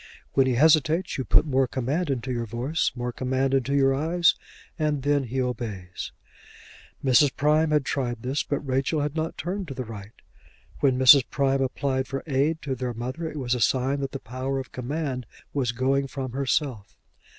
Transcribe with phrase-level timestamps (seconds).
[0.33, 4.33] When he hesitates you put more command into your voice, more command into your eyes,
[4.79, 6.11] and then he obeys.
[7.05, 7.35] Mrs.
[7.35, 10.13] Prime had tried this, but Rachel had not turned to the right.
[10.79, 11.25] When Mrs.
[11.29, 14.71] Prime applied for aid to their mother, it was a sign that the power of
[14.71, 16.97] command was going from herself.